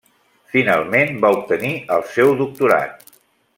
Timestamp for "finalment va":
0.53-1.31